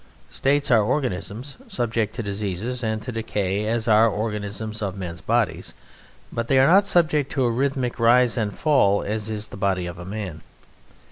States 0.31 0.71
are 0.71 0.81
organisms 0.81 1.57
subject 1.67 2.15
to 2.15 2.23
diseases 2.23 2.83
and 2.83 3.03
to 3.03 3.11
decay 3.11 3.67
as 3.67 3.87
are 3.87 4.09
the 4.09 4.15
organisms 4.15 4.81
of 4.81 4.97
men's 4.97 5.21
bodies; 5.21 5.75
but 6.33 6.47
they 6.47 6.57
are 6.57 6.65
not 6.65 6.87
subject 6.87 7.31
to 7.31 7.43
a 7.43 7.51
rhythmic 7.51 7.99
rise 7.99 8.35
and 8.35 8.57
fall 8.57 9.03
as 9.03 9.29
is 9.29 9.49
the 9.49 9.57
body 9.57 9.85
of 9.85 9.99
a 9.99 10.03
man. 10.05 10.41